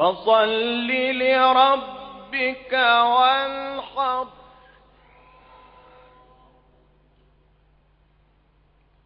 فصل 0.00 0.86
لربك 0.88 2.72
وانحر 2.72 4.26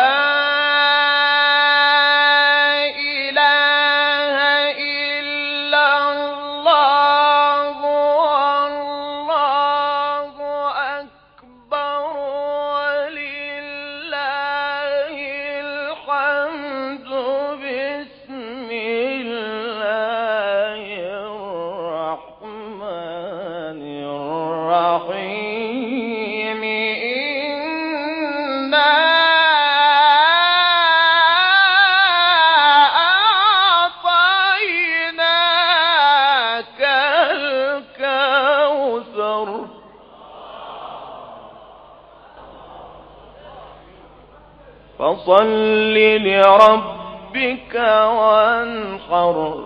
فصل 44.99 45.93
لربك 45.93 47.75
وانحر. 48.05 49.63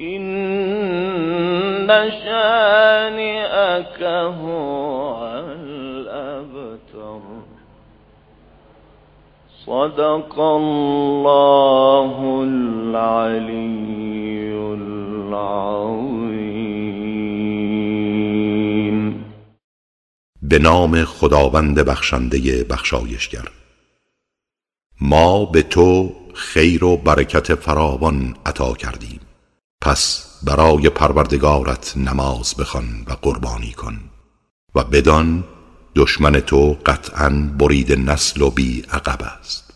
إن 0.00 1.88
شانئك 2.24 4.02
هو 4.02 4.87
صدق 9.68 10.38
الله 10.38 12.16
العلي 12.42 13.68
العظيم 15.32 15.88
به 20.42 20.58
نام 20.58 21.04
خداوند 21.04 21.80
بخشنده 21.80 22.64
بخشایشگر. 22.64 23.48
ما 25.00 25.44
به 25.44 25.62
تو 25.62 26.12
خیر 26.34 26.84
و 26.84 26.96
برکت 26.96 27.54
فراوان 27.54 28.34
عطا 28.46 28.72
کردیم. 28.72 29.20
پس 29.80 30.24
برای 30.46 30.88
پروردگارت 30.88 31.96
نماز 31.96 32.54
بخوان 32.56 32.84
و 33.08 33.12
قربانی 33.22 33.72
کن 33.72 34.00
و 34.74 34.84
بدان 34.84 35.44
دشمن 35.98 36.40
تو 36.40 36.78
قطعا 36.86 37.28
بریده 37.58 37.92
نسل 37.92 38.42
و 38.42 38.50
بی 38.50 38.84
عقب 38.92 39.18
است. 39.40 39.67